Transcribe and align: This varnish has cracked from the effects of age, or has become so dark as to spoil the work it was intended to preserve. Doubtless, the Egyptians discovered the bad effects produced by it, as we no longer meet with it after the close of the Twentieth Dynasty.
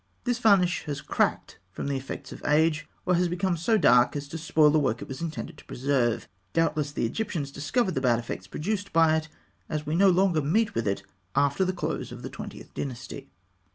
This 0.23 0.39
varnish 0.39 0.85
has 0.85 0.99
cracked 0.99 1.59
from 1.69 1.85
the 1.85 1.95
effects 1.95 2.31
of 2.31 2.43
age, 2.43 2.87
or 3.05 3.13
has 3.13 3.27
become 3.27 3.55
so 3.55 3.77
dark 3.77 4.15
as 4.15 4.27
to 4.29 4.37
spoil 4.39 4.71
the 4.71 4.79
work 4.79 4.99
it 4.99 5.07
was 5.07 5.21
intended 5.21 5.59
to 5.59 5.65
preserve. 5.65 6.27
Doubtless, 6.53 6.91
the 6.91 7.05
Egyptians 7.05 7.51
discovered 7.51 7.93
the 7.93 8.01
bad 8.01 8.17
effects 8.17 8.47
produced 8.47 8.93
by 8.93 9.15
it, 9.15 9.27
as 9.69 9.85
we 9.85 9.95
no 9.95 10.09
longer 10.09 10.41
meet 10.41 10.73
with 10.73 10.87
it 10.87 11.03
after 11.35 11.63
the 11.63 11.71
close 11.71 12.11
of 12.11 12.23
the 12.23 12.31
Twentieth 12.31 12.73
Dynasty. 12.73 13.29